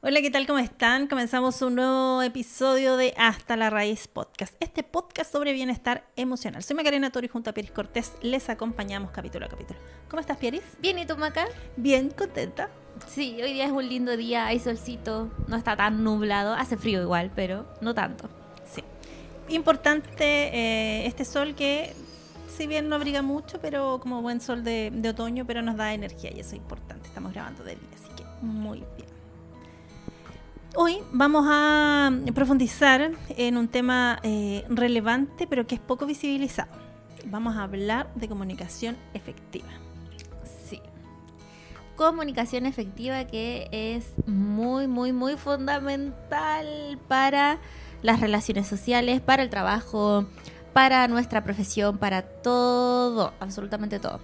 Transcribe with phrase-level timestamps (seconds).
[0.00, 0.46] Hola, ¿qué tal?
[0.46, 1.08] ¿Cómo están?
[1.08, 6.62] Comenzamos un nuevo episodio de Hasta la Raíz Podcast, este podcast sobre bienestar emocional.
[6.62, 9.80] Soy Macarena Tori junto a Pieris Cortés, les acompañamos capítulo a capítulo.
[10.08, 10.62] ¿Cómo estás, Pieris?
[10.78, 11.46] Bien, ¿y tú, Maca?
[11.76, 12.70] Bien, contenta.
[13.08, 17.02] Sí, hoy día es un lindo día, hay solcito, no está tan nublado, hace frío
[17.02, 18.30] igual, pero no tanto.
[18.72, 18.84] Sí.
[19.48, 21.92] Importante eh, este sol que
[22.56, 25.92] si bien no abriga mucho, pero como buen sol de, de otoño, pero nos da
[25.92, 27.08] energía y eso es importante.
[27.08, 28.97] Estamos grabando de día, así que muy bien.
[30.80, 36.70] Hoy vamos a profundizar en un tema eh, relevante pero que es poco visibilizado.
[37.26, 39.66] Vamos a hablar de comunicación efectiva.
[40.68, 40.80] Sí.
[41.96, 47.58] Comunicación efectiva que es muy, muy, muy fundamental para
[48.02, 50.26] las relaciones sociales, para el trabajo,
[50.74, 54.20] para nuestra profesión, para todo, absolutamente todo.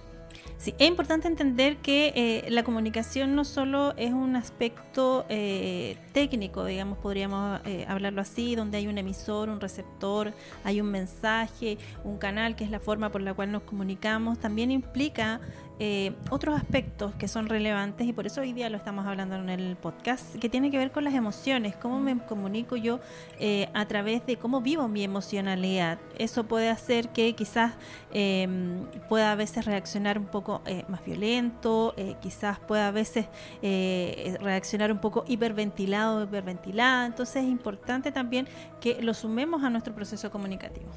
[0.57, 6.63] Sí, es importante entender que eh, la comunicación no solo es un aspecto eh, técnico,
[6.63, 10.33] digamos, podríamos eh, hablarlo así, donde hay un emisor, un receptor,
[10.63, 14.71] hay un mensaje, un canal, que es la forma por la cual nos comunicamos, también
[14.71, 15.41] implica
[15.77, 19.49] eh, otros aspectos que son relevantes y por eso hoy día lo estamos hablando en
[19.49, 23.01] el podcast, que tiene que ver con las emociones, cómo me comunico yo
[23.39, 25.99] eh, a través de cómo vivo mi emocionalidad.
[26.17, 27.73] Eso puede hacer que quizás
[28.13, 33.27] em, pueda a veces reaccionar un poco eh, más violento, quizás pueda a veces
[34.39, 37.05] reaccionar un poco hiperventilado, hiperventilada.
[37.05, 38.47] Entonces es importante también
[38.79, 40.89] que lo sumemos a nuestro proceso comunicativo.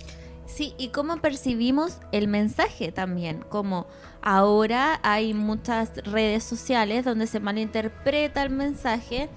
[0.49, 3.87] Sí, y cómo percibimos el mensaje también, como
[4.23, 9.29] ahora hay muchas redes sociales donde se malinterpreta el mensaje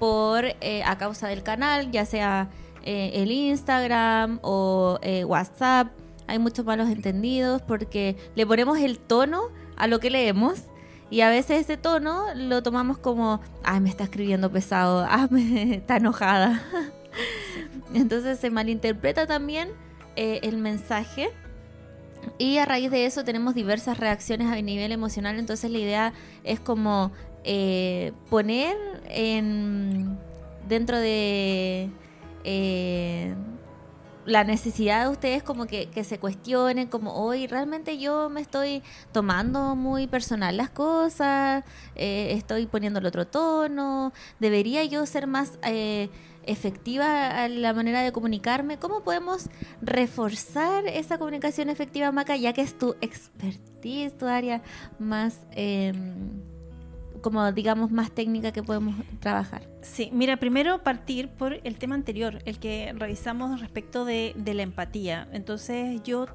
[0.00, 2.50] por eh, a causa del canal, ya sea
[2.82, 5.88] eh, el Instagram o eh, WhatsApp.
[6.26, 9.44] Hay muchos malos entendidos porque le ponemos el tono
[9.76, 10.64] a lo que leemos
[11.08, 15.76] y a veces ese tono lo tomamos como, ay, me está escribiendo pesado, ah, me
[15.76, 16.62] está enojada.
[17.94, 19.70] Entonces se malinterpreta también
[20.20, 21.30] eh, el mensaje.
[22.38, 26.12] Y a raíz de eso tenemos diversas reacciones a nivel emocional, entonces la idea
[26.42, 27.12] es como
[27.44, 30.18] eh, poner en,
[30.68, 31.88] dentro de
[32.42, 33.32] eh,
[34.26, 39.76] la necesidad de ustedes como que, se cuestionen, como hoy realmente yo me estoy tomando
[39.76, 41.62] muy personal las cosas,
[41.94, 45.60] estoy poniendo el otro tono, debería yo ser más
[46.48, 49.48] efectiva la manera de comunicarme, ¿cómo podemos
[49.82, 54.62] reforzar esa comunicación efectiva, Maca, ya que es tu expertise, tu área
[54.98, 56.42] más, em,
[57.20, 59.68] como digamos, más técnica que podemos trabajar?
[59.82, 64.62] Sí, mira, primero partir por el tema anterior, el que revisamos respecto de, de la
[64.62, 65.28] empatía.
[65.32, 66.26] Entonces yo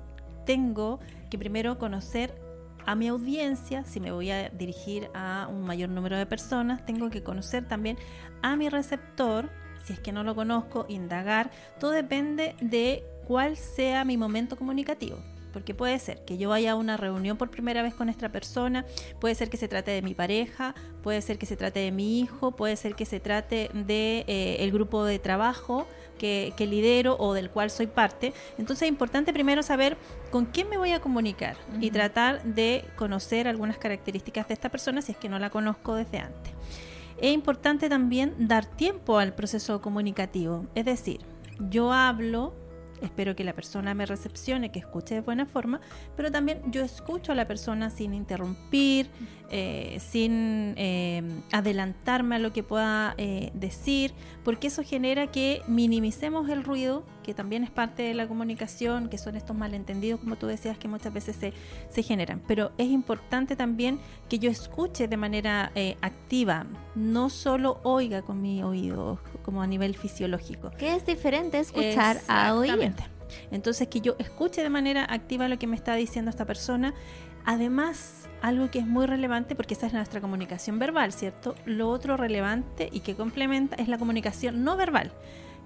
[0.46, 1.00] tengo
[1.30, 2.44] que primero conocer
[2.86, 7.10] a mi audiencia, si me voy a dirigir a un mayor número de personas, tengo
[7.10, 7.98] que conocer también
[8.42, 9.50] a mi receptor,
[9.84, 15.18] si es que no lo conozco, indagar, todo depende de cuál sea mi momento comunicativo.
[15.52, 18.86] Porque puede ser que yo vaya a una reunión por primera vez con esta persona,
[19.20, 20.74] puede ser que se trate de mi pareja,
[21.04, 24.58] puede ser que se trate de mi hijo, puede ser que se trate de eh,
[24.62, 28.34] el grupo de trabajo que, lidero o del cual soy parte.
[28.58, 29.98] Entonces es importante primero saber
[30.32, 35.02] con quién me voy a comunicar y tratar de conocer algunas características de esta persona
[35.02, 36.54] si es que no la conozco desde antes
[37.20, 40.66] es importante también dar tiempo al proceso comunicativo.
[40.76, 41.20] Es decir,
[41.70, 42.54] yo hablo,
[43.06, 45.82] espero que la persona me recepcione, que escuche de buena forma,
[46.16, 49.10] pero también yo escucho a la persona sin interrumpir,
[49.50, 51.22] eh, sin eh,
[51.52, 54.14] adelantarme a lo que pueda eh, decir,
[54.44, 59.18] porque eso genera que minimicemos el ruido, que también es parte de la comunicación, que
[59.18, 61.54] son estos malentendidos, como tú decías, que muchas veces se,
[61.90, 62.42] se generan.
[62.48, 65.72] Pero es importante también que yo escuche de manera
[66.02, 66.66] activa,
[66.96, 70.72] no solo oiga con mi oído, como a nivel fisiológico.
[70.72, 72.93] Que es diferente escuchar a oír.
[73.52, 76.94] Entonces, que yo escuche de manera activa lo que me está diciendo esta persona.
[77.46, 81.56] Además, algo que es muy relevante porque esa es nuestra comunicación verbal, ¿cierto?
[81.66, 85.14] Lo otro relevante y que complementa es la comunicación no verbal,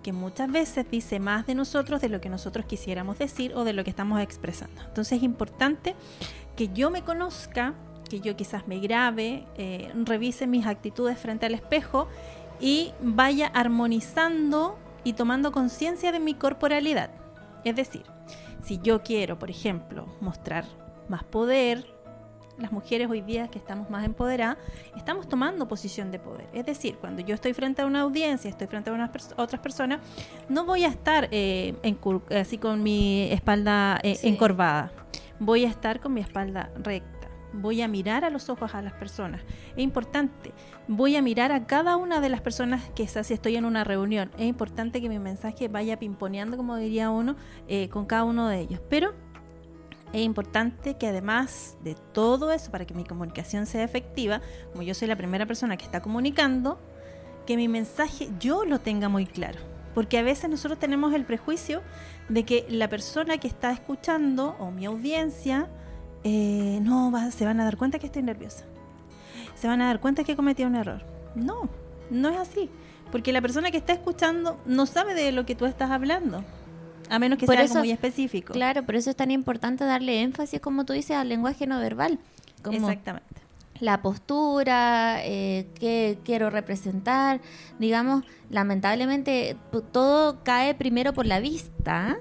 [0.04, 3.74] que muchas veces dice más de nosotros de lo que nosotros quisiéramos decir o de
[3.74, 4.82] lo que estamos expresando.
[4.88, 5.96] Entonces es importante
[6.56, 7.74] que yo me conozca,
[8.10, 12.08] que yo quizás me grabe, eh, revise mis actitudes frente al espejo
[12.60, 17.10] y vaya armonizando y tomando conciencia de mi corporalidad.
[17.68, 18.04] Es decir,
[18.64, 20.64] si yo quiero, por ejemplo, mostrar
[21.10, 21.86] más poder,
[22.58, 24.58] las mujeres hoy día que estamos más empoderadas,
[24.96, 26.48] estamos tomando posición de poder.
[26.54, 30.00] Es decir, cuando yo estoy frente a una audiencia, estoy frente a unas otras personas,
[30.48, 31.76] no voy a estar eh,
[32.32, 34.94] así con mi espalda eh, encorvada.
[35.40, 37.17] Voy a estar con mi espalda recta.
[37.58, 39.42] Voy a mirar a los ojos a las personas.
[39.76, 40.54] Es importante.
[40.88, 44.32] Voy a mirar a cada una de las personas que si estoy en una reunión.
[44.38, 47.36] Es importante que mi mensaje vaya pimponeando, como diría uno,
[47.68, 48.80] eh, con cada uno de ellos.
[48.90, 49.14] Pero
[50.14, 54.94] es importante que además de todo eso, para que mi comunicación sea efectiva, como yo
[54.94, 56.80] soy la primera persona que está comunicando,
[57.46, 59.60] que mi mensaje yo lo tenga muy claro.
[59.94, 61.82] Porque a veces nosotros tenemos el prejuicio
[62.30, 65.70] de que la persona que está escuchando o mi audiencia
[66.28, 68.66] eh, no va, se van a dar cuenta que estoy nerviosa.
[69.56, 71.06] Se van a dar cuenta que cometí un error.
[71.36, 71.70] No,
[72.10, 72.70] no es así.
[73.14, 76.44] Porque la persona que está escuchando no sabe de lo que tú estás hablando.
[77.10, 78.52] A menos que sea algo muy específico.
[78.52, 82.20] Claro, por eso es tan importante darle énfasis, como tú dices, al lenguaje no verbal.
[82.70, 83.42] Exactamente.
[83.80, 87.40] La postura, eh, qué quiero representar.
[87.80, 89.56] Digamos, lamentablemente
[89.94, 92.18] todo cae primero por la vista.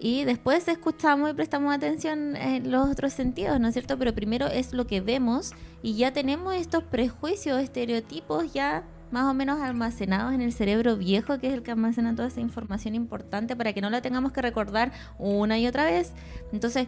[0.00, 3.98] Y después escuchamos y prestamos atención en los otros sentidos, ¿no es cierto?
[3.98, 9.34] Pero primero es lo que vemos y ya tenemos estos prejuicios, estereotipos ya más o
[9.34, 13.56] menos almacenados en el cerebro viejo, que es el que almacena toda esa información importante
[13.56, 16.12] para que no la tengamos que recordar una y otra vez.
[16.52, 16.86] Entonces,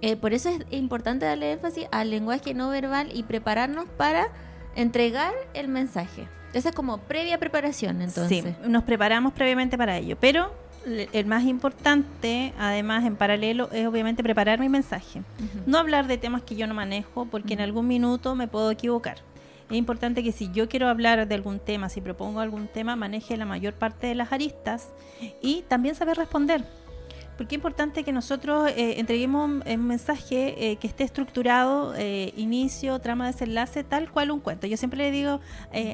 [0.00, 4.28] eh, por eso es importante darle énfasis al lenguaje no verbal y prepararnos para
[4.74, 6.28] entregar el mensaje.
[6.52, 8.44] Esa es como previa preparación, entonces.
[8.44, 10.54] Sí, nos preparamos previamente para ello, pero
[10.86, 15.22] el más importante, además en paralelo, es obviamente preparar mi mensaje.
[15.66, 19.18] No hablar de temas que yo no manejo, porque en algún minuto me puedo equivocar
[19.70, 23.36] es importante que si yo quiero hablar de algún tema, si propongo algún tema, maneje
[23.36, 24.90] la mayor parte de las aristas
[25.42, 26.64] y también saber responder.
[27.36, 32.98] Porque es importante que nosotros eh, entreguemos un, mensaje eh, que esté estructurado, eh, inicio,
[32.98, 34.66] trama, desenlace, tal cual un cuento.
[34.66, 35.40] Yo siempre le digo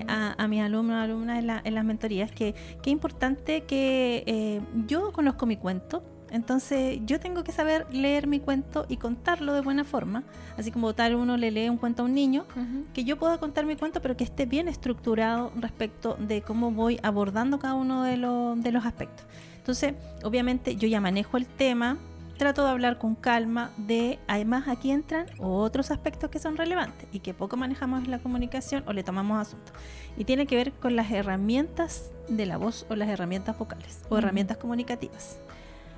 [0.09, 5.12] a, a, mis alumnos, alumnas en, en las mentorías que, que es importante que yo
[5.12, 6.03] conozco mi cuento,
[6.33, 10.25] entonces yo tengo que saber leer mi cuento y contarlo de buena forma,
[10.56, 12.47] así como tal uno le lee un cuento a un niño,
[12.94, 16.99] que yo pueda contar mi cuento pero que esté bien estructurado respecto de cómo voy
[17.03, 19.27] abordando cada uno de, de los aspectos.
[19.62, 19.94] Entonces,
[20.25, 21.97] obviamente yo ya manejo el tema,
[22.37, 27.20] trato de hablar con calma de, además aquí entran otros aspectos que son relevantes y
[27.20, 29.70] que poco manejamos en la comunicación o le tomamos asunto.
[30.17, 34.19] Y tiene que ver con las herramientas de la voz o las herramientas vocales o
[34.19, 35.38] herramientas comunicativas.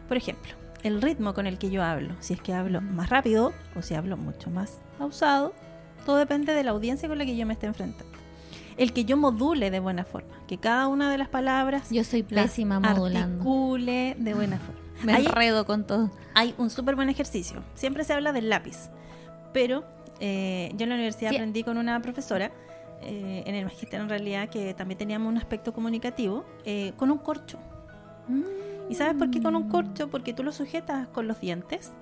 [0.08, 0.52] Por ejemplo,
[0.82, 3.94] el ritmo con el que yo hablo, si es que hablo más rápido o si
[3.94, 5.55] hablo mucho más pausado,
[6.05, 8.13] todo depende de la audiencia con la que yo me esté enfrentando.
[8.76, 12.23] El que yo module de buena forma, que cada una de las palabras yo soy
[12.23, 13.37] pésima modulando.
[13.37, 14.81] Articule de buena forma.
[15.03, 16.11] Me enredo con todo.
[16.35, 17.62] Hay un súper buen ejercicio.
[17.75, 18.91] Siempre se habla del lápiz,
[19.53, 19.85] pero
[20.21, 22.50] eh, yo en la universidad aprendí con una profesora
[23.03, 27.19] eh, en el magister en realidad que también teníamos un aspecto comunicativo eh, con un
[27.19, 27.59] corcho.
[28.29, 28.43] Mm.
[28.91, 30.08] ¿Y sabes por qué con un corcho?
[30.08, 31.93] Porque tú lo sujetas con los dientes,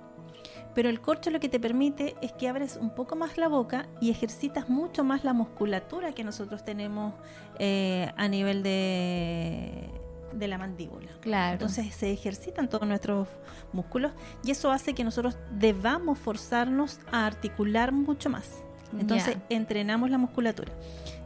[0.75, 3.87] pero el corcho lo que te permite es que abres un poco más la boca
[4.01, 7.15] y ejercitas mucho más la musculatura que nosotros tenemos
[7.59, 9.91] eh, a nivel de,
[10.33, 11.11] de la mandíbula.
[11.21, 11.55] Claro.
[11.55, 13.29] Entonces se ejercitan todos nuestros
[13.73, 14.13] músculos
[14.45, 18.63] y eso hace que nosotros debamos forzarnos a articular mucho más.
[18.99, 20.73] Entonces entrenamos la musculatura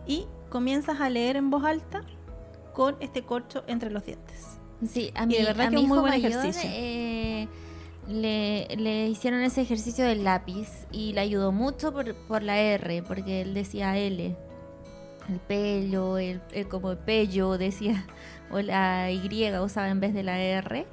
[0.06, 2.02] y comienzas a leer en voz alta
[2.72, 4.58] con este corcho entre los dientes.
[4.86, 6.68] Sí, a mí, de verdad que muy buen ejercicio.
[6.70, 7.05] Eh,
[8.08, 13.42] le, hicieron ese ejercicio del lápiz y le ayudó mucho por, por la R, porque
[13.42, 14.36] él decía L.
[15.28, 18.06] El pelo, el, como el pello decía,
[18.50, 20.86] o la Y usaba en vez de la R.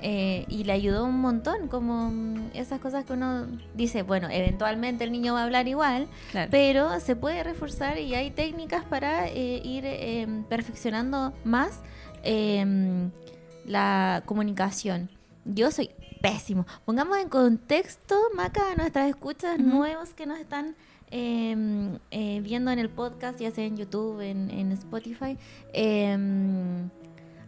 [0.00, 2.12] Eh, y le ayudó un montón, como
[2.54, 6.06] esas cosas que uno dice, bueno, eventualmente el niño va a hablar igual,
[6.52, 9.84] pero se puede reforzar y hay técnicas para eh, ir
[10.48, 11.82] perfeccionando más
[12.22, 13.10] Em,
[13.64, 15.10] la comunicación.
[15.44, 16.66] Yo soy pésimo.
[16.84, 20.76] Pongamos en contexto, Maca, a nuestras escuchas nuevos que nos están
[21.10, 25.36] em, eh, viendo en el podcast, ya sea en YouTube, en, Spotify.
[25.72, 26.88] Em,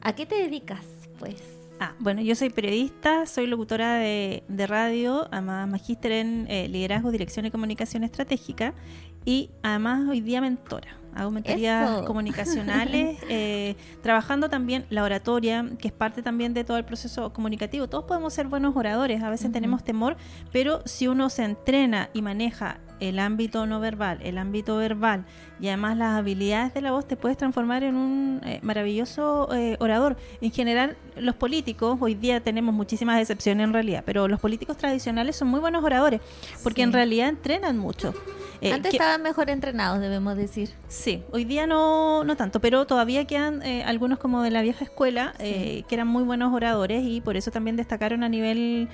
[0.00, 0.85] ¿A qué te dedicas,
[1.19, 1.43] pues?
[1.79, 7.47] Ah, bueno, yo soy periodista, soy locutora de, radio, además magíster en eh, liderazgo, dirección
[7.47, 8.75] y comunicación estratégica
[9.25, 11.00] y además hoy día mentora.
[11.14, 16.85] Hago mentorías comunicacionales, eh, trabajando también la oratoria, que es parte también de todo el
[16.85, 17.88] proceso comunicativo.
[17.88, 20.17] Todos podemos ser buenos oradores, a veces tenemos temor,
[20.52, 25.25] pero si uno se entrena y maneja el ámbito no verbal, el ámbito verbal
[25.59, 29.76] y además las habilidades de la voz, te puedes transformar en un eh, maravilloso eh,
[29.81, 30.17] orador.
[30.40, 35.37] En general, los políticos, hoy día tenemos muchísimas excepciones en realidad, pero los políticos tradicionales
[35.37, 36.21] son muy buenos oradores,
[36.62, 38.14] porque en realidad entrenan mucho.
[38.61, 40.71] Eh, Antes estaban mejor entrenados, debemos decir.
[40.88, 44.85] Sí, hoy día no, no tanto, pero todavía quedan eh, algunos como de la vieja
[44.85, 48.88] escuela eh, que eran muy buenos oradores y por eso también destacaron a nivel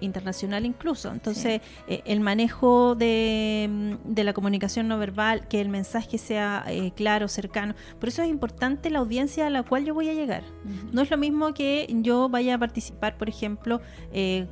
[0.00, 1.12] internacional incluso.
[1.12, 7.74] Entonces, el manejo de, de, la comunicación no verbal, que el mensaje sea claro, cercano.
[8.00, 10.44] Por eso es importante la audiencia a la cual yo voy a llegar.
[10.92, 13.80] No es lo mismo que yo vaya a participar, por ejemplo,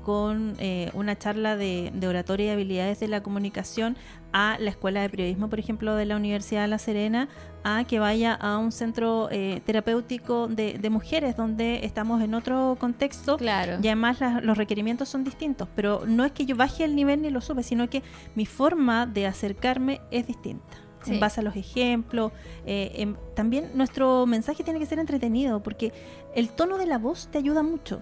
[0.02, 0.56] con
[0.94, 3.96] una charla de, de oratoria y habilidades de la comunicación
[4.32, 7.28] a la Escuela de Periodismo, por ejemplo, de la Universidad de La Serena,
[7.64, 13.36] a que vaya a un centro eh, terapéutico de, mujeres donde estamos en otro contexto
[13.38, 13.78] claro.
[13.82, 15.68] y además los requerimientos son distintos.
[15.74, 18.02] Pero no es que yo baje el nivel ni lo sube, sino que
[18.34, 20.78] mi forma de acercarme es distinta.
[21.06, 22.32] en base a los ejemplos.
[22.66, 25.92] Eh, también nuestro mensaje tiene que ser entretenido porque
[26.34, 28.00] el tono de la voz te ayuda mucho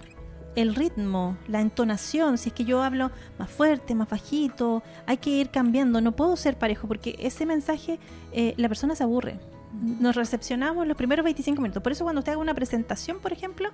[0.56, 5.30] el ritmo, la entonación, si es que yo hablo más fuerte, más bajito, hay que
[5.30, 7.98] ir cambiando, no puedo ser parejo porque ese mensaje
[8.32, 9.38] eh, la persona se aburre.
[9.72, 11.80] Nos recepcionamos los primeros 25 minutos.
[11.80, 13.70] Por eso cuando usted haga una presentación, por ejemplo,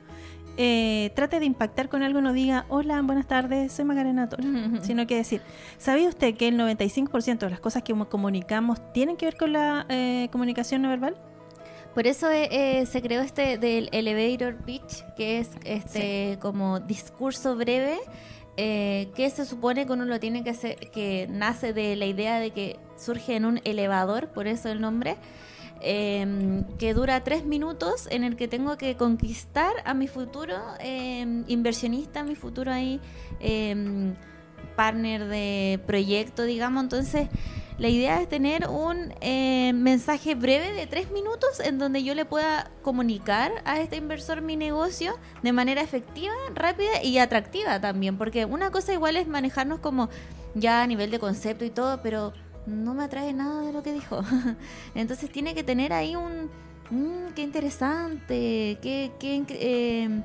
[0.58, 4.44] eh, trate de impactar con algo, no diga, hola, buenas tardes, soy Macarena Toro,
[4.82, 5.40] sino que decir,
[5.78, 9.86] ¿sabía usted que el 95% de las cosas que comunicamos tienen que ver con la
[9.88, 11.16] eh, comunicación no verbal?
[11.96, 17.98] Por eso eh, se creó este del elevator pitch, que es este como discurso breve,
[18.58, 22.38] eh, que se supone que uno lo tiene que hacer, que nace de la idea
[22.38, 25.16] de que surge en un elevador, por eso el nombre,
[25.80, 31.44] em, que dura tres minutos en el que tengo que conquistar a mi futuro em,
[31.48, 33.00] inversionista, a mi futuro ahí
[33.40, 34.16] em,
[34.76, 36.84] partner de proyecto, digamos.
[36.84, 37.28] Entonces,
[37.78, 42.24] la idea es tener un eh, mensaje breve de tres minutos en donde yo le
[42.24, 48.16] pueda comunicar a este inversor mi negocio de manera efectiva, rápida y atractiva también.
[48.16, 50.08] Porque una cosa igual es manejarnos como
[50.54, 52.32] ya a nivel de concepto y todo, pero
[52.66, 54.22] no me atrae nada de lo que dijo.
[54.94, 56.50] Entonces tiene que tener ahí un...
[56.88, 59.12] Mmm, qué interesante, qué...
[59.18, 60.22] qué eh,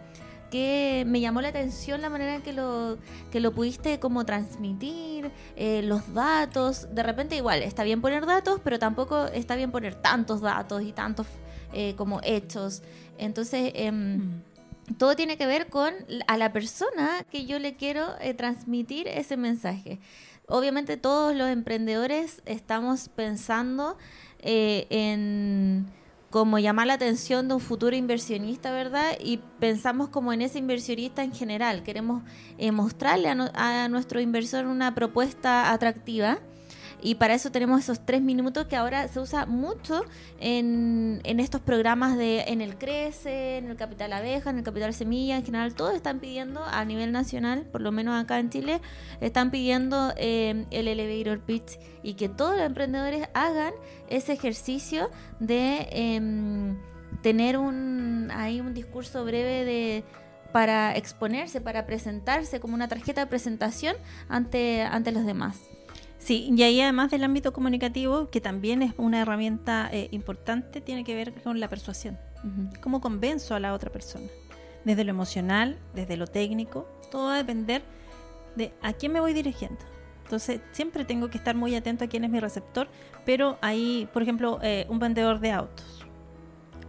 [0.52, 3.00] que me llamó la atención la manera en que lo,
[3.32, 6.94] que lo pudiste como transmitir, eh, los datos.
[6.94, 10.92] De repente igual, está bien poner datos, pero tampoco está bien poner tantos datos y
[10.92, 11.26] tantos
[11.74, 12.84] eh, como hechos.
[13.18, 14.96] Entonces, em, mm.
[14.98, 15.94] todo tiene que ver con
[16.28, 20.00] a la persona que yo le quiero eh, transmitir ese mensaje.
[20.48, 23.98] Obviamente todos los emprendedores estamos pensando
[24.44, 25.86] en
[26.32, 29.18] como llamar la atención de un futuro inversionista, ¿verdad?
[29.20, 31.84] Y pensamos como en ese inversionista en general.
[31.84, 32.24] Queremos
[32.58, 36.40] eh, mostrarle a, a, nuestro inversor una propuesta atractiva
[37.02, 40.04] y para eso tenemos esos tres minutos que ahora se usa mucho
[40.40, 44.94] en, en estos programas de en el Crece, en el Capital Abeja, en el Capital
[44.94, 48.82] Semilla, en general todos están pidiendo a nivel nacional, por lo menos acá en Chile,
[49.20, 53.74] están pidiendo eh, el elevator pitch y que todos los emprendedores hagan
[54.10, 56.78] ese ejercicio de em,
[57.22, 60.04] tener un ahí un discurso breve de
[60.52, 63.96] para exponerse, para presentarse como una tarjeta de presentación
[64.28, 65.58] ante, ante los demás.
[66.22, 71.04] Sí, y ahí además del ámbito comunicativo, que también es una herramienta eh, importante, tiene
[71.04, 72.20] que ver con la persuasión.
[72.80, 74.28] ¿Cómo convenzo a la otra persona?
[74.86, 77.82] Desde lo emocional, desde lo técnico, todo va a depender
[78.56, 79.80] de a quién me voy dirigiendo.
[80.24, 82.88] Entonces, siempre tengo que estar muy atento a quién es mi receptor,
[83.26, 86.06] pero ahí, por ejemplo, eh, un vendedor de autos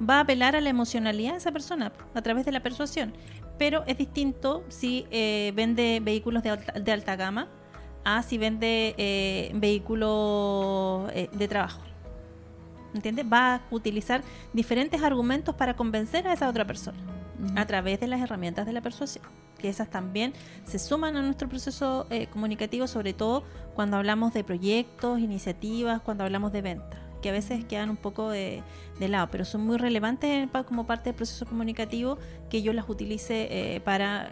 [0.09, 3.15] va a apelar a la emocionalidad de esa persona a través de la persuasión,
[3.59, 7.49] pero es distinto si eh, vende vehículos de de alta gama
[8.05, 11.81] a si vende eh, vehículos eh, de trabajo.
[12.95, 13.25] ¿Entiendes?
[13.31, 16.99] Va a utilizar diferentes argumentos para convencer a esa otra persona
[17.57, 19.25] a través de las herramientas de la persuasión,
[19.59, 20.33] que esas también
[20.65, 23.45] se suman a nuestro proceso eh, comunicativo, sobre todo
[23.75, 28.29] cuando hablamos de proyectos, iniciativas, cuando hablamos de ventas, que a veces quedan un poco
[28.29, 28.63] de,
[29.01, 32.19] lado, pero son muy relevantes como parte del proceso comunicativo
[32.49, 34.29] que yo las utilice para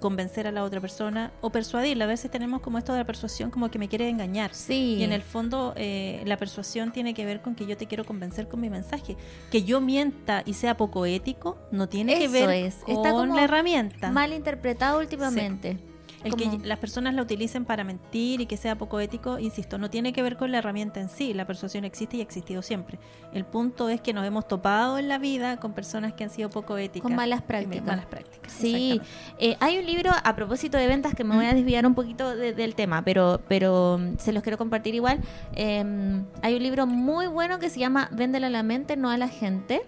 [0.00, 2.04] convencer a la otra persona o persuadirla.
[2.04, 4.54] A veces tenemos como esto de la persuasión como que me quiere engañar.
[4.54, 4.96] Sí.
[4.98, 8.04] Y en el fondo eh, la persuasión tiene que ver con que yo te quiero
[8.04, 9.16] convencer con mi mensaje.
[9.50, 14.10] Que yo mienta y sea poco ético no tiene que ver con la herramienta.
[14.10, 15.78] Mal interpretado últimamente.
[16.26, 19.78] El Como- que las personas la utilicen para mentir y que sea poco ético, insisto,
[19.78, 21.32] no tiene que ver con la herramienta en sí.
[21.34, 22.98] La persuasión existe y ha existido siempre.
[23.32, 26.50] El punto es que nos hemos topado en la vida con personas que han sido
[26.50, 27.02] poco éticas.
[27.06, 27.86] Con malas prácticas.
[27.86, 28.52] Malas prácticas.
[28.52, 29.00] Sí,
[29.38, 32.34] eh, hay un libro a propósito de ventas que me voy a desviar un poquito
[32.36, 35.20] de- del tema, pero, pero mm, se los quiero compartir igual.
[35.54, 39.16] Eh, hay un libro muy bueno que se llama Véndelo a la mente, no a
[39.16, 39.82] la gente.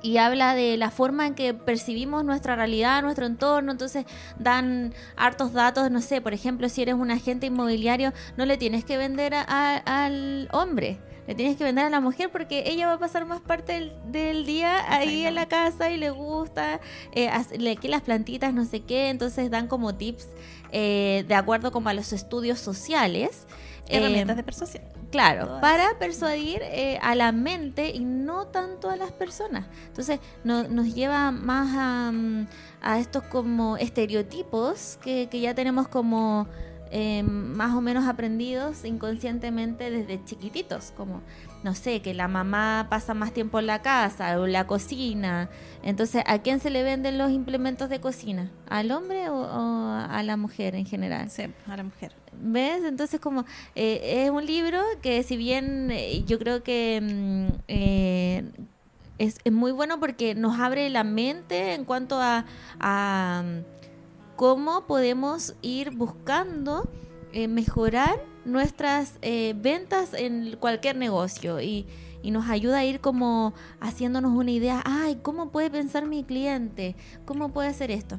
[0.00, 3.72] Y habla de la forma en que percibimos nuestra realidad, nuestro entorno.
[3.72, 4.06] Entonces
[4.38, 8.84] dan hartos datos, no sé, por ejemplo, si eres un agente inmobiliario, no le tienes
[8.84, 10.98] que vender al hombre.
[11.26, 13.92] Le tienes que vender a la mujer porque ella va a pasar más parte del,
[14.10, 16.80] del día ahí en la casa y le gusta
[17.12, 17.30] eh,
[17.80, 19.08] que las plantitas, no sé qué.
[19.08, 20.26] Entonces dan como tips
[20.72, 23.46] eh, de acuerdo como a los estudios sociales.
[23.88, 24.84] Herramientas Eh, de persuasión.
[25.10, 25.60] Claro, Todas.
[25.60, 29.66] para persuadir eh, a la mente y no tanto a las personas.
[29.88, 32.46] Entonces no- nos lleva más a, mm,
[32.80, 36.46] a estos como estereotipos que, que ya tenemos como
[36.92, 41.22] eh, más o menos aprendidos inconscientemente desde chiquititos, como,
[41.64, 45.48] no sé, que la mamá pasa más tiempo en la casa o la cocina.
[45.82, 48.50] Entonces, ¿a quién se le venden los implementos de cocina?
[48.68, 51.28] ¿Al hombre o, o a la mujer en general?
[51.30, 52.12] Sí, a la mujer.
[52.40, 52.82] ¿Ves?
[52.84, 53.44] Entonces como
[53.74, 58.44] eh, es un libro que si bien eh, yo creo que mm, eh,
[59.18, 62.46] es, es muy bueno porque nos abre la mente en cuanto a,
[62.80, 63.44] a,
[64.42, 66.90] cómo podemos ir buscando
[67.32, 71.86] eh, mejorar nuestras eh, ventas en cualquier negocio y,
[72.24, 76.96] y nos ayuda a ir como haciéndonos una idea, ay, ¿cómo puede pensar mi cliente?
[77.24, 78.18] ¿Cómo puede hacer esto?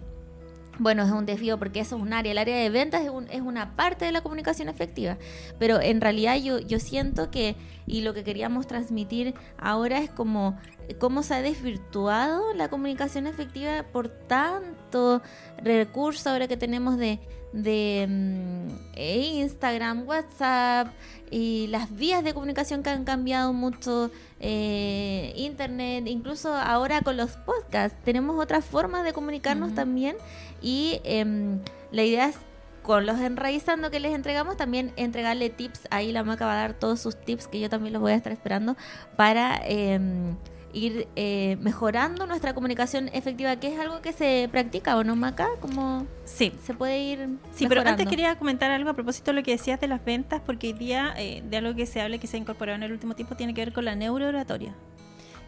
[0.80, 2.32] Bueno, es un desvío porque eso es un área.
[2.32, 5.18] El área de ventas es, un- es una parte de la comunicación efectiva.
[5.60, 10.58] Pero en realidad yo, yo siento que, y lo que queríamos transmitir ahora es como
[11.00, 15.22] cómo se ha desvirtuado la comunicación efectiva por tanto
[15.63, 17.20] recurso ahora que tenemos de,
[17.53, 20.88] de mm, eh, Instagram, WhatsApp
[21.32, 27.32] y las vías de comunicación que han cambiado mucho, eh, Internet, incluso ahora con los
[27.38, 30.15] podcasts tenemos otras formas de comunicarnos también
[30.63, 31.59] y em,
[31.92, 32.37] la idea es
[32.81, 35.87] con los enraizando que les entregamos también entregarle tips.
[35.92, 38.16] Ahí la maca va a dar todos sus tips que yo también los voy a
[38.16, 38.75] estar esperando
[39.16, 40.35] para em,
[40.74, 45.48] ir eh, mejorando nuestra comunicación efectiva que es algo que se practica o no maca
[45.61, 49.44] como Sí, se puede ir Sí, pero antes quería comentar algo a propósito de lo
[49.44, 52.27] que decías de las ventas, porque hoy día eh, de algo que se habla que
[52.27, 54.74] se ha incorporado en el último tiempo tiene que ver con la neurooratoria.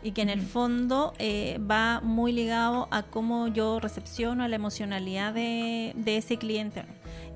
[0.05, 4.55] Y que en el fondo eh, va muy ligado a cómo yo recepciono, a la
[4.55, 6.83] emocionalidad de, de ese cliente.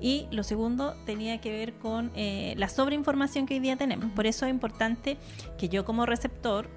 [0.00, 4.12] Y lo segundo tenía que ver con eh, la sobreinformación que hoy día tenemos.
[4.12, 5.16] Por eso es importante
[5.58, 6.70] que yo como receptor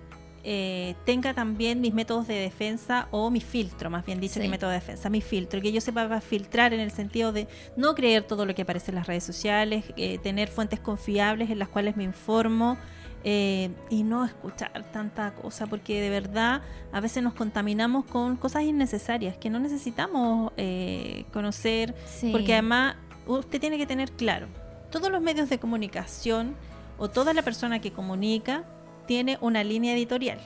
[0.44, 4.42] eh, tenga también mis métodos de defensa o mi filtro, más bien dicho, Sí.
[4.42, 7.94] que método de defensa, mi filtro, que yo sepa filtrar en el sentido de no
[7.94, 11.70] creer todo lo que aparece en las redes sociales, eh, tener fuentes confiables en las
[11.70, 12.78] cuales me informo
[13.24, 18.64] eh, y no escuchar tanta cosa, porque de verdad a veces nos contaminamos con cosas
[18.64, 22.32] innecesarias que no necesitamos eh, conocer, Sí.
[22.32, 24.48] porque además usted tiene que tener claro,
[24.92, 26.56] todos los medios de comunicación
[26.98, 28.64] o toda la persona que comunica
[29.08, 30.40] tiene una línea editorial.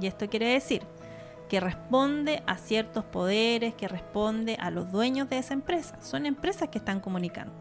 [0.00, 0.82] Y esto quiere decir
[1.48, 5.98] que responde a ciertos poderes, que responde a los dueños de esa empresa.
[6.02, 7.52] Son empresas que están comunicando.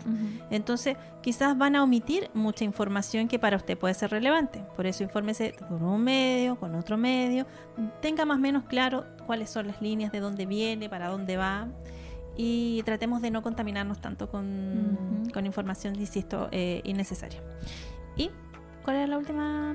[0.51, 4.63] Entonces, quizás van a omitir mucha información que para usted puede ser relevante.
[4.75, 7.47] Por eso, infórmese con un medio, con otro medio.
[8.01, 11.67] Tenga más o menos claro cuáles son las líneas, de dónde viene, para dónde va.
[12.35, 17.41] Y tratemos de no contaminarnos tanto con, con información, insisto, eh, innecesaria.
[18.15, 18.29] ¿Y
[18.83, 19.73] cuál era la última,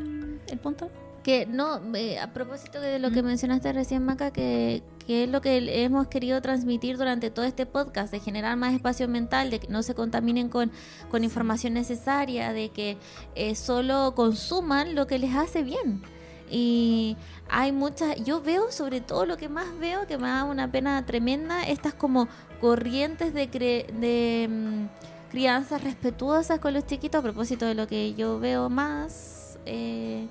[0.49, 0.91] el punto?
[1.23, 5.41] Que no, eh, a propósito de lo que mencionaste recién, Maca, que, que es lo
[5.41, 9.69] que hemos querido transmitir durante todo este podcast, de generar más espacio mental, de que
[9.69, 10.73] no se contaminen con,
[11.13, 12.97] con información necesaria, de que
[13.37, 16.03] eh, solo consuman lo que les hace bien.
[16.51, 17.17] Y
[17.49, 21.07] hay muchas, yo veo sobre todo lo que más veo, que me da una pena
[21.07, 22.27] tremenda, estas como
[22.61, 28.15] corrientes de, cre- de mm, crianzas respetuosas con los chiquitos, a propósito de lo que
[28.15, 29.57] yo veo más.
[29.67, 30.27] eh,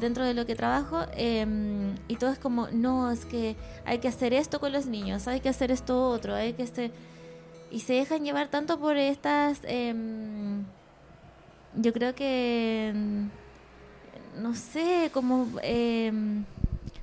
[0.00, 4.08] dentro de lo que trabajo em, y todo es como no es que hay que
[4.08, 6.90] hacer esto con los niños hay que hacer esto otro hay que este
[7.70, 10.64] y se dejan llevar tanto por estas em,
[11.74, 12.92] yo creo que
[14.36, 16.44] no sé como em,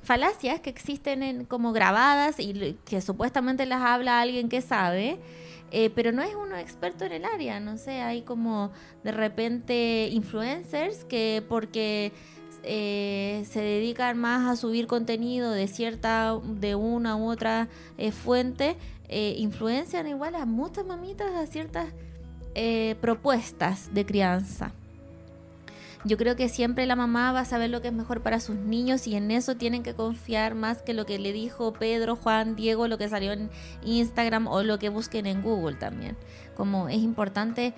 [0.02, 5.18] falacias que existen en, como grabadas y que supuestamente las habla alguien que sabe
[5.72, 8.70] eh, pero no es uno experto en el área, no sé, hay como
[9.02, 12.12] de repente influencers que porque
[12.68, 18.76] eh, se dedican más a subir contenido de cierta, de una u otra eh, fuente,
[19.08, 21.86] eh, influencian igual a muchas mamitas a ciertas
[23.02, 24.72] propuestas de crianza.
[26.04, 28.56] Yo creo que siempre la mamá va a saber lo que es mejor para sus
[28.56, 32.56] niños y en eso tienen que confiar más que lo que le dijo Pedro, Juan,
[32.56, 33.50] Diego, lo que salió en
[33.84, 36.16] Instagram o lo que busquen en Google también.
[36.56, 37.74] Como es importante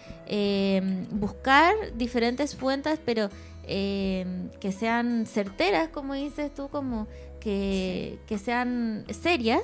[1.10, 3.30] buscar diferentes fuentes, pero
[3.68, 4.26] eh,
[4.60, 7.06] que sean certeras, como dices tú, como
[7.40, 9.62] que, que sean serias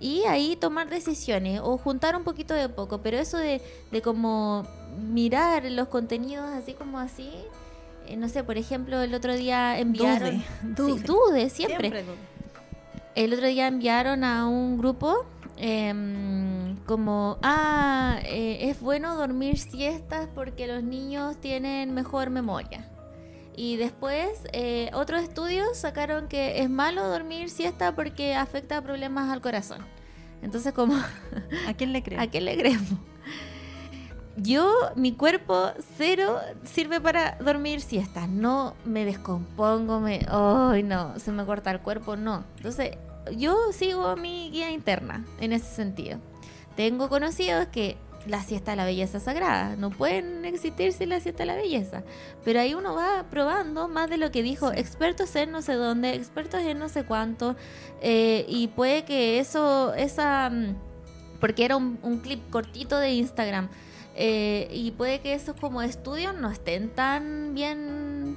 [0.00, 3.60] y ahí tomar decisiones o juntar un poquito de poco, pero eso de,
[3.92, 4.66] de como
[4.98, 7.30] mirar los contenidos así como así,
[8.06, 10.42] eh, no sé, por ejemplo, el otro día enviaron...
[10.62, 12.04] Dude, siempre.
[13.14, 15.24] El otro día enviaron a un grupo
[15.56, 22.88] em, como, ah, eh, es bueno dormir siestas porque los niños tienen mejor memoria.
[23.56, 29.30] Y después eh, otros estudios sacaron que es malo dormir siesta porque afecta a problemas
[29.30, 29.84] al corazón.
[30.42, 30.94] Entonces, como...
[31.68, 32.26] ¿A quién le creemos?
[32.26, 32.98] ¿A quién le creemos?
[34.36, 38.28] yo, mi cuerpo cero sirve para dormir siestas.
[38.28, 40.26] No me descompongo, me.
[40.28, 41.18] ¡Ay, no!
[41.18, 42.44] Se me corta el cuerpo, no.
[42.56, 42.96] Entonces,
[43.36, 46.18] yo sigo mi guía interna en ese sentido.
[46.76, 49.76] Tengo conocidos que la siesta de la belleza sagrada.
[49.76, 52.02] No pueden existir sin la siesta de la belleza.
[52.44, 56.14] Pero ahí uno va probando más de lo que dijo expertos en no sé dónde,
[56.14, 57.56] expertos en no sé cuánto.
[58.00, 60.50] Eh, y puede que eso, esa.
[60.50, 60.76] Mm,
[61.40, 63.68] porque era un, un clip cortito de Instagram
[64.14, 68.36] eh, y puede que esos como estudios no estén tan bien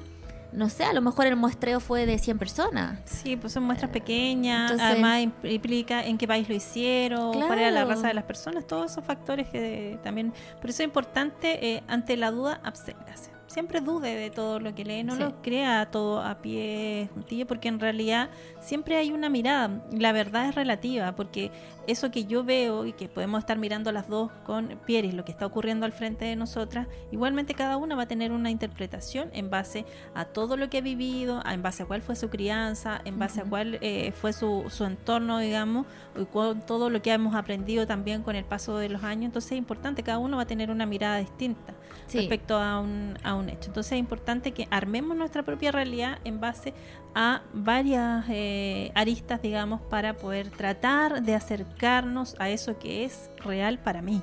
[0.55, 2.99] no sé, a lo mejor el muestreo fue de 100 personas.
[3.05, 7.85] Sí, pues son muestras pequeñas, además implica en qué país lo hicieron, cuál era la
[7.85, 10.33] raza de las personas, todos esos factores que también...
[10.61, 14.83] Por eso es importante, eh, ante la duda, absténgase siempre dude de todo lo que
[14.83, 18.29] lee, no lo crea todo a pie juntillo, porque en realidad
[18.59, 19.83] siempre hay una mirada.
[19.91, 21.51] La verdad es relativa, porque
[21.87, 25.31] eso que yo veo y que podemos estar mirando las dos con Pierre, lo que
[25.31, 29.49] está ocurriendo al frente de nosotras, igualmente cada una va a tener una interpretación en
[29.49, 33.19] base a todo lo que ha vivido, en base a cuál fue su crianza, en
[33.19, 35.85] base a cuál eh, fue su, su entorno, digamos,
[36.19, 39.25] y con todo lo que hemos aprendido también con el paso de los años.
[39.25, 41.73] Entonces es importante, cada uno va a tener una mirada distinta
[42.13, 43.67] respecto a un, a un hecho.
[43.67, 46.73] Entonces es importante que armemos nuestra propia realidad en base
[47.13, 53.79] a varias eh, aristas, digamos, para poder tratar de acercarnos a eso que es real
[53.79, 54.21] para mí.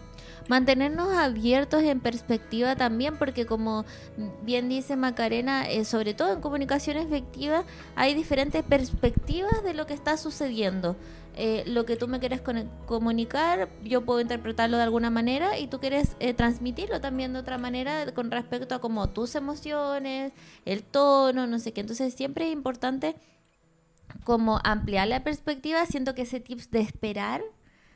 [0.48, 3.84] Mantenernos abiertos en perspectiva también, porque como
[4.42, 9.94] bien dice Macarena, eh, sobre todo en comunicación efectiva, hay diferentes perspectivas de lo que
[9.94, 10.96] está sucediendo.
[11.34, 12.42] Eh, lo que tú me quieres
[12.86, 17.56] comunicar, yo puedo interpretarlo de alguna manera y tú quieres eh, transmitirlo también de otra
[17.56, 20.32] manera con respecto a como tus emociones,
[20.66, 21.80] el tono, no sé qué.
[21.80, 23.16] Entonces siempre es importante
[24.24, 25.86] como ampliar la perspectiva.
[25.86, 27.42] Siento que ese tips de esperar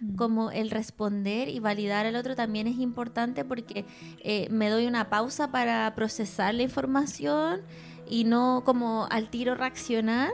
[0.00, 0.16] mm.
[0.16, 3.84] como el responder y validar al otro también es importante porque
[4.24, 7.60] eh, me doy una pausa para procesar la información
[8.08, 10.32] y no como al tiro reaccionar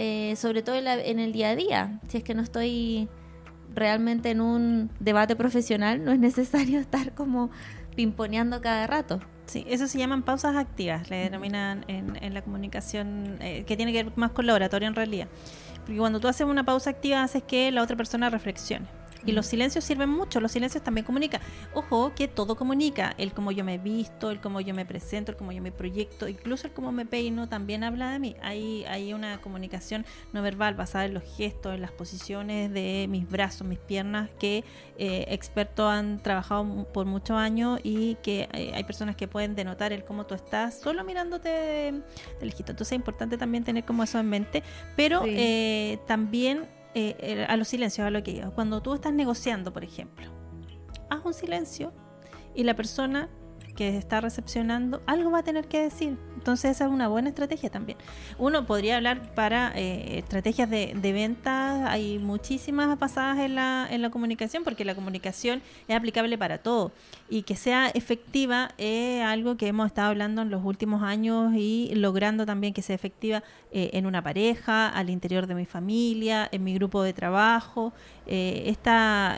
[0.00, 2.00] eh, sobre todo en, el día a día.
[2.06, 3.08] Si es que no estoy
[3.74, 7.50] realmente en un debate profesional, no es necesario estar como
[7.96, 9.18] pimponeando cada rato.
[9.46, 14.04] Sí, eso se llaman pausas activas, le denominan en, la comunicación, eh, que tiene que
[14.04, 15.26] ver más con la oratoria en realidad.
[15.80, 18.86] Porque cuando tú haces una pausa activa, haces que la otra persona reflexione.
[19.24, 21.40] Y los silencios sirven mucho, los silencios también comunican.
[21.74, 25.32] Ojo, que todo comunica, el cómo yo me he visto, el cómo yo me presento,
[25.32, 28.36] el cómo yo me proyecto, incluso el cómo me peino también habla de mí.
[28.42, 33.28] Hay, hay una comunicación no verbal basada en los gestos, en las posiciones de mis
[33.28, 34.64] brazos, mis piernas, que
[34.96, 39.92] eh, expertos han trabajado por muchos años y que eh, hay personas que pueden denotar
[39.92, 42.02] el cómo tú estás solo mirándote de,
[42.40, 42.72] lejito.
[42.72, 44.62] Entonces es importante también tener como eso en mente,
[44.96, 48.52] pero eh, también eh, a los silencios, a lo que digo.
[48.52, 50.26] Cuando tú estás negociando, por ejemplo,
[51.10, 51.92] haz un silencio
[52.54, 53.28] y la persona
[53.78, 56.16] que está recepcionando algo va a tener que decir.
[56.34, 57.96] Entonces esa es una buena estrategia también.
[58.36, 64.10] Uno podría hablar para eh, estrategias de, venta, hay muchísimas pasadas en la, en la
[64.10, 66.90] comunicación porque la comunicación es aplicable para todo
[67.30, 71.92] y que sea efectiva es algo que hemos estado hablando en los últimos años y
[71.94, 76.64] logrando también que sea efectiva eh, en una pareja, al interior de mi familia, en
[76.64, 77.92] mi grupo de trabajo.
[78.26, 79.36] Eh, esta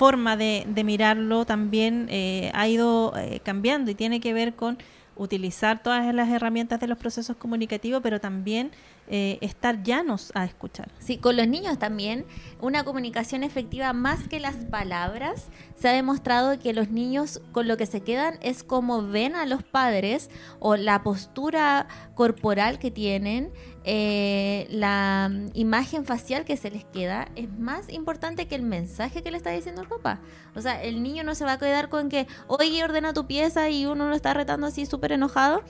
[0.00, 4.78] forma de, mirarlo también eh, ha ido eh, cambiando y tiene que ver con
[5.14, 8.70] utilizar todas las herramientas de los procesos comunicativos, pero también
[9.12, 10.88] eh, estar llanos a escuchar.
[11.00, 12.24] Sí, con los niños también,
[12.60, 15.48] una comunicación efectiva más que las palabras.
[15.74, 19.46] Se ha demostrado que los niños con lo que se quedan es como ven a
[19.46, 26.84] los padres o la postura corporal que tienen, eh, la imagen facial que se les
[26.84, 30.20] queda es más importante que el mensaje que le está diciendo el papá.
[30.54, 33.70] O sea, el niño no se va a quedar con que, oye, ordena tu pieza
[33.70, 35.64] y uno lo está retando así súper enojado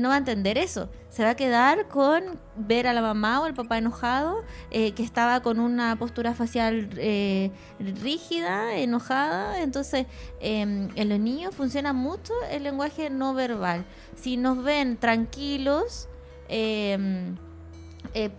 [0.00, 0.88] no va a entender eso.
[1.10, 5.02] Se va a quedar con ver a la mamá o al papá enojado, eh, que
[5.02, 9.60] estaba con una postura facial eh, rígida, enojada.
[9.60, 10.06] Entonces,
[10.40, 13.84] em, en los niños funciona mucho el lenguaje no verbal.
[14.16, 16.08] Si nos ven tranquilos,
[16.48, 17.36] em,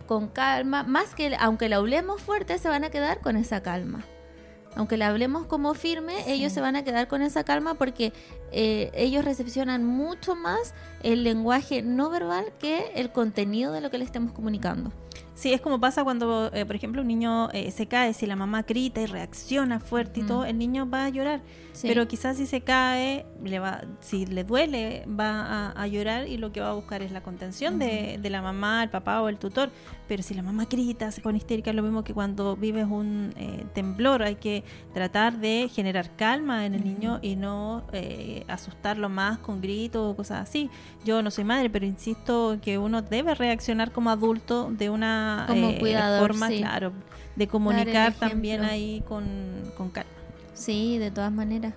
[0.07, 4.05] con calma, más que aunque la hablemos fuerte, se van a quedar con esa calma
[4.75, 8.13] aunque le hablemos como firme, ellos se van a quedar con esa calma porque
[8.51, 13.97] eh, ellos recepcionan mucho más el lenguaje no verbal que el contenido de lo que
[13.97, 14.91] le estemos comunicando.
[15.35, 18.35] Sí, es como pasa cuando, eh, por ejemplo, un niño eh, se cae, si la
[18.35, 21.41] mamá grita y reacciona fuerte y todo, el niño va a llorar.
[21.81, 26.51] Pero quizás si se cae, le va, si le duele, va a, llorar y lo
[26.53, 29.39] que va a buscar es la contención de, de, la mamá, el papá o el
[29.39, 29.71] tutor.
[30.07, 33.33] Pero si la mamá grita, se pone histérica, es lo mismo que cuando vives un
[33.35, 34.21] eh, temblor.
[34.21, 37.83] Hay que tratar de generar calma en el niño y no
[38.47, 40.69] asustarlo más con gritos o cosas así.
[41.03, 45.02] Yo no soy madre, pero insisto que uno debe reaccionar como adulto de una
[45.47, 46.93] como eh, forma, claro,
[47.35, 50.09] de comunicar también ahí con, calma.
[50.53, 51.73] Sí, de todas maneras.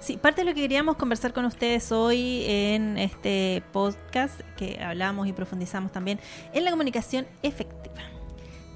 [0.00, 5.28] Sí, parte de lo que queríamos conversar con ustedes hoy en este podcast, que hablamos
[5.28, 6.18] y profundizamos también
[6.52, 8.02] en la comunicación efectiva.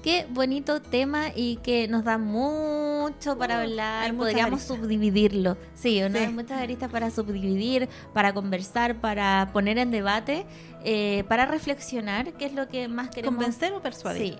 [0.07, 4.15] Qué bonito tema y que nos da mucho para hablar.
[4.15, 5.57] Podríamos subdividirlo.
[5.73, 10.45] Sí, Hay muchas aristas para subdividir, para conversar, para poner en debate,
[10.85, 13.35] eh, para reflexionar, qué es lo que más queremos.
[13.35, 14.35] Convencer o persuadir.
[14.35, 14.39] Sí.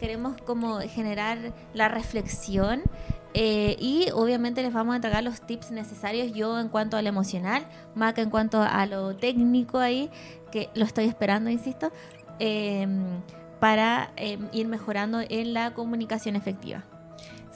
[0.00, 1.38] Queremos como generar
[1.72, 2.82] la reflexión
[3.32, 7.08] eh, y obviamente les vamos a entregar los tips necesarios yo en cuanto a lo
[7.08, 10.10] emocional, Maca en cuanto a lo técnico ahí,
[10.50, 11.92] que lo estoy esperando, insisto.
[12.40, 12.88] Eh,
[13.60, 16.82] para em, ir mejorando en la comunicación efectiva.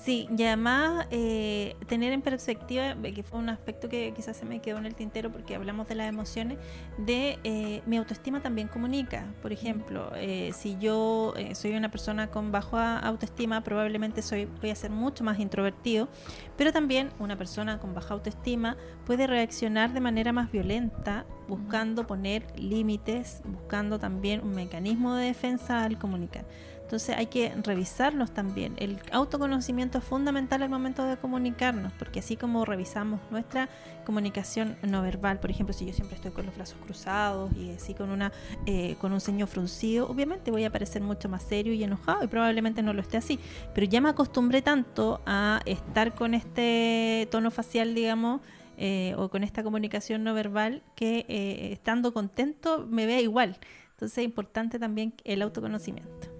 [0.04, 4.60] Sí, y además eh, tener en perspectiva, que fue un aspecto que quizás se me
[4.60, 6.58] quedó en el tintero porque hablamos de las emociones,
[6.98, 9.24] de eh, mi autoestima también comunica.
[9.40, 14.74] Por ejemplo, eh, si yo soy una persona con baja autoestima, probablemente soy, voy a
[14.74, 16.10] ser mucho más introvertido,
[16.58, 22.44] pero también una persona con baja autoestima puede reaccionar de manera más violenta, buscando poner
[22.58, 26.44] límites, buscando también un mecanismo de defensa al comunicar.
[26.84, 28.74] Entonces hay que revisarnos también.
[28.76, 33.70] El autoconocimiento es fundamental al momento de comunicarnos, porque así como revisamos nuestra
[34.04, 37.94] comunicación no verbal, por ejemplo, si yo siempre estoy con los brazos cruzados y así
[37.94, 38.32] con una
[38.66, 42.26] eh, con un ceño fruncido, obviamente voy a parecer mucho más serio y enojado y
[42.26, 43.40] probablemente no lo esté así.
[43.74, 48.42] Pero ya me acostumbré tanto a estar con este tono facial, digamos,
[48.76, 53.56] eh, o con esta comunicación no verbal que eh, estando contento me vea igual.
[53.92, 56.33] Entonces es importante también el autoconocimiento.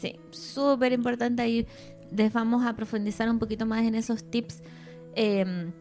[0.00, 1.66] Sí, súper importante ahí.
[2.10, 4.62] Les vamos a profundizar un poquito más en esos tips
[5.14, 5.72] em,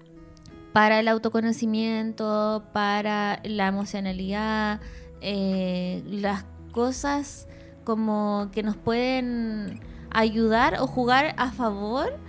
[0.73, 4.81] para el autoconocimiento, para la emocionalidad,
[5.21, 7.47] eh, las cosas
[7.85, 9.79] como que nos pueden
[10.11, 12.19] ayudar o jugar a favor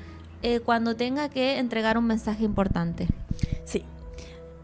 [0.42, 3.08] eh, cuando tenga que entregar un mensaje importante.
[3.64, 3.84] Sí.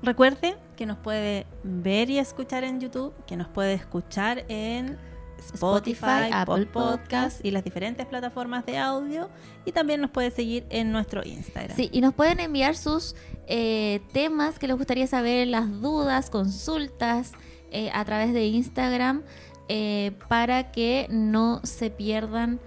[0.01, 4.97] Recuerde que nos puede ver y escuchar en YouTube, que nos puede escuchar en
[5.38, 9.29] Spotify, Apple Podcast y las diferentes plataformas de audio.
[9.64, 11.77] Y también nos puede seguir en nuestro Instagram.
[11.77, 13.14] Sí, y nos pueden enviar sus
[13.46, 17.33] eh, temas que les gustaría saber, las dudas, consultas
[17.70, 19.22] eh, a través de Instagram
[19.68, 22.61] eh, para que no se pierdan.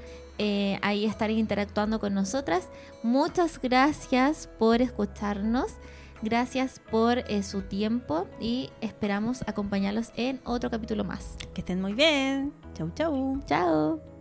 [0.81, 2.69] ahí estar interactuando con nosotras.
[3.03, 5.73] Muchas gracias por escucharnos.
[6.21, 11.35] Gracias por eh, su tiempo y esperamos acompañarlos en otro capítulo más.
[11.53, 12.53] Que estén muy bien.
[12.73, 13.39] Chau, chau.
[13.45, 14.18] Chao.